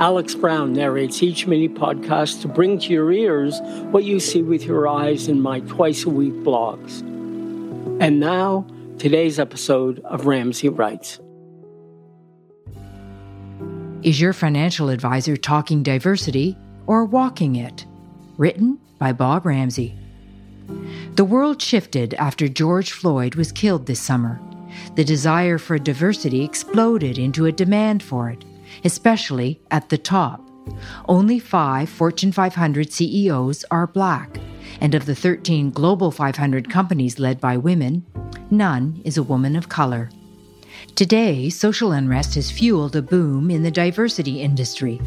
[0.00, 3.58] Alex Brown narrates each mini podcast to bring to your ears
[3.90, 7.00] what you see with your eyes in my twice a week blogs.
[8.00, 8.64] And now,
[8.98, 11.18] today's episode of Ramsay Writes.
[14.04, 17.84] Is your financial advisor talking diversity or walking it?
[18.36, 19.96] Written by Bob Ramsay.
[21.16, 24.40] The world shifted after George Floyd was killed this summer.
[24.94, 28.44] The desire for diversity exploded into a demand for it
[28.84, 30.48] especially at the top.
[31.08, 34.38] Only five Fortune 500 CEOs are black,
[34.80, 38.04] and of the 13 Global 500 companies led by women,
[38.50, 40.10] none is a woman of color.
[40.94, 45.00] Today, social unrest has fueled a boom in the diversity industry.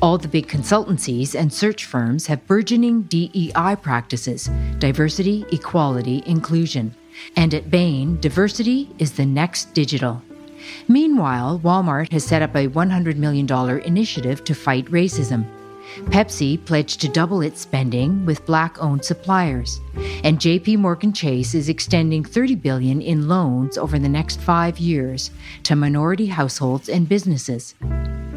[0.00, 6.94] All the big consultancies and search firms have burgeoning DEI practices diversity, equality, inclusion.
[7.36, 10.22] And at Bain, diversity is the next digital.
[10.88, 13.50] Meanwhile, Walmart has set up a $100 million
[13.84, 15.46] initiative to fight racism.
[16.06, 19.80] Pepsi pledged to double its spending with black-owned suppliers,
[20.22, 25.30] and JP Morgan Chase is extending 30 billion in loans over the next 5 years
[25.62, 27.74] to minority households and businesses.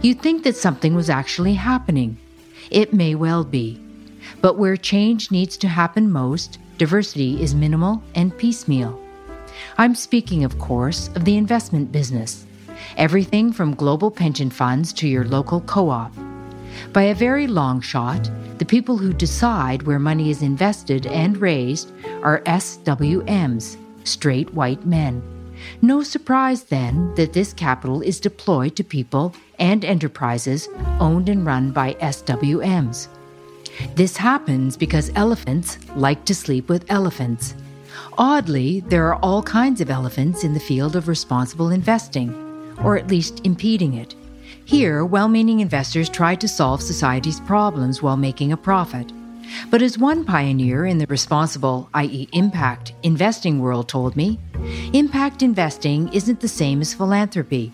[0.00, 2.18] You'd think that something was actually happening.
[2.70, 3.80] It may well be.
[4.40, 8.98] But where change needs to happen most, diversity is minimal and piecemeal.
[9.78, 12.46] I'm speaking, of course, of the investment business.
[12.96, 16.12] Everything from global pension funds to your local co op.
[16.92, 21.92] By a very long shot, the people who decide where money is invested and raised
[22.22, 25.22] are SWMs, straight white men.
[25.82, 30.68] No surprise then that this capital is deployed to people and enterprises
[31.00, 33.08] owned and run by SWMs.
[33.94, 37.54] This happens because elephants like to sleep with elephants,
[38.18, 42.34] Oddly, there are all kinds of elephants in the field of responsible investing,
[42.84, 44.14] or at least impeding it.
[44.64, 49.12] Here, well meaning investors try to solve society's problems while making a profit.
[49.70, 54.38] But as one pioneer in the responsible, i.e., impact, investing world told me,
[54.92, 57.72] impact investing isn't the same as philanthropy.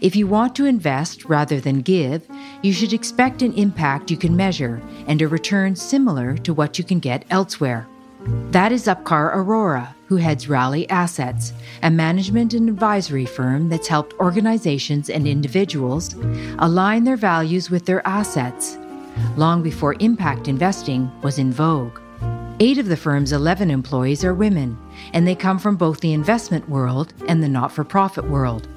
[0.00, 2.26] If you want to invest rather than give,
[2.62, 6.84] you should expect an impact you can measure and a return similar to what you
[6.84, 7.86] can get elsewhere.
[8.26, 11.52] That is Upkar Arora, who heads Rally Assets,
[11.82, 16.14] a management and advisory firm that's helped organizations and individuals
[16.58, 18.78] align their values with their assets,
[19.36, 22.00] long before impact investing was in vogue.
[22.60, 24.78] Eight of the firm's 11 employees are women,
[25.12, 28.68] and they come from both the investment world and the not for profit world.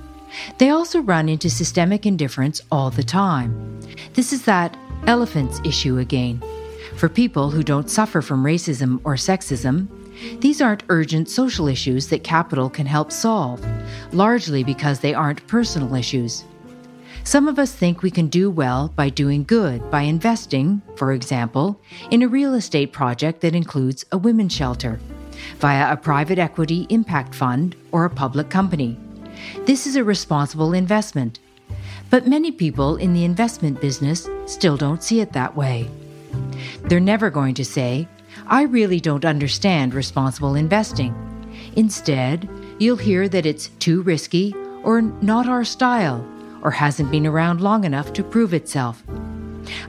[0.58, 3.80] They also run into systemic indifference all the time.
[4.14, 4.76] This is that
[5.06, 6.42] elephants issue again.
[6.98, 9.88] For people who don't suffer from racism or sexism,
[10.42, 13.64] these aren't urgent social issues that capital can help solve,
[14.14, 16.44] largely because they aren't personal issues.
[17.24, 21.80] Some of us think we can do well by doing good by investing, for example,
[22.10, 25.00] in a real estate project that includes a women's shelter,
[25.60, 28.98] via a private equity impact fund or a public company.
[29.68, 31.42] This is a responsible investment.
[32.10, 35.92] But many people in the investment business still don't see it that way.
[36.84, 38.08] They're never going to say,
[38.48, 41.16] I really don't understand responsible investing.
[41.76, 42.50] Instead,
[42.80, 46.26] you'll hear that it's too risky or not our style
[46.62, 49.04] or hasn't been around long enough to prove itself.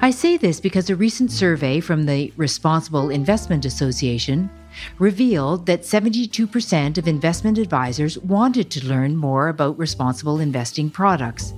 [0.01, 4.51] I say this because a recent survey from the Responsible Investment Association
[4.99, 11.55] revealed that 72% of investment advisors wanted to learn more about responsible investing products.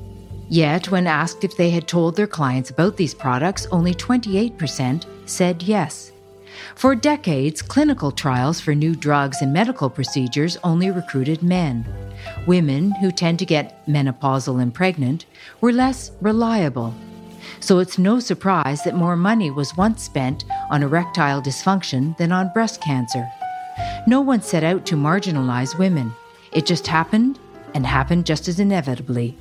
[0.51, 5.63] Yet, when asked if they had told their clients about these products, only 28% said
[5.63, 6.11] yes.
[6.75, 11.87] For decades, clinical trials for new drugs and medical procedures only recruited men.
[12.49, 15.25] Women, who tend to get menopausal and pregnant,
[15.61, 16.95] were less reliable.
[17.61, 22.53] So it's no surprise that more money was once spent on erectile dysfunction than on
[22.53, 23.25] breast cancer.
[24.09, 26.13] No one set out to marginalize women.
[26.53, 27.39] It just happened,
[27.73, 29.37] and happened just as inevitably.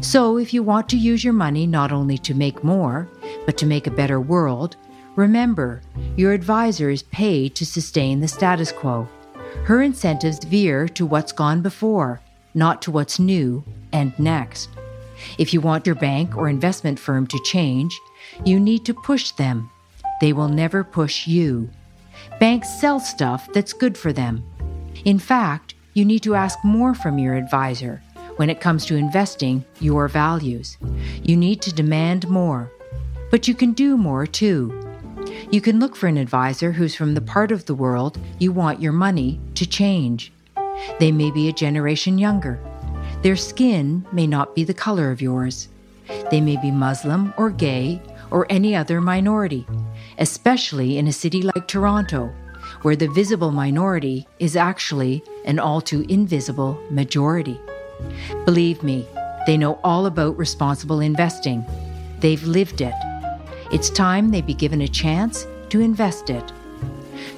[0.00, 3.08] So, if you want to use your money not only to make more,
[3.46, 4.76] but to make a better world,
[5.16, 5.82] remember
[6.16, 9.08] your advisor is paid to sustain the status quo.
[9.64, 12.20] Her incentives veer to what's gone before,
[12.54, 14.68] not to what's new and next.
[15.38, 17.98] If you want your bank or investment firm to change,
[18.44, 19.70] you need to push them.
[20.20, 21.70] They will never push you.
[22.40, 24.44] Banks sell stuff that's good for them.
[25.04, 28.02] In fact, you need to ask more from your advisor
[28.36, 30.76] when it comes to investing your values.
[31.22, 32.70] You need to demand more.
[33.30, 34.72] But you can do more too.
[35.50, 38.80] You can look for an advisor who's from the part of the world you want
[38.80, 40.32] your money to change.
[40.98, 42.60] They may be a generation younger.
[43.22, 45.68] Their skin may not be the color of yours.
[46.30, 49.66] They may be Muslim or gay or any other minority,
[50.18, 52.32] especially in a city like Toronto,
[52.82, 57.58] where the visible minority is actually an all too invisible majority.
[58.44, 59.06] Believe me,
[59.46, 61.64] they know all about responsible investing.
[62.20, 62.94] They've lived it.
[63.72, 66.52] It's time they be given a chance to invest it.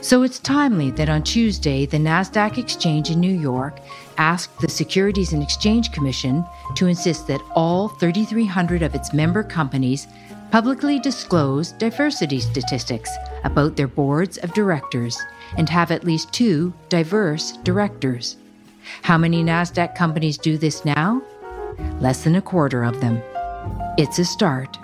[0.00, 3.80] So it's timely that on Tuesday, the NASDAQ exchange in New York
[4.18, 6.44] asked the Securities and Exchange Commission
[6.76, 10.06] to insist that all 3,300 of its member companies
[10.50, 13.10] publicly disclose diversity statistics
[13.44, 15.18] about their boards of directors
[15.56, 18.36] and have at least two diverse directors.
[19.02, 21.22] How many NASDAQ companies do this now?
[22.00, 23.20] Less than a quarter of them.
[23.98, 24.78] It's a start.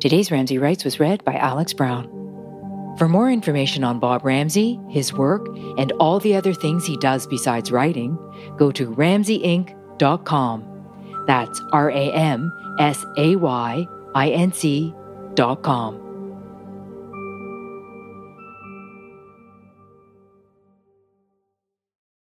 [0.00, 2.08] Today's Ramsay Writes was read by Alex Brown.
[2.98, 5.46] For more information on Bob Ramsay, his work,
[5.76, 8.18] and all the other things he does besides writing,
[8.56, 10.64] go to ramsayinc.com.
[11.26, 16.07] That's R A M S A Y I N C.com.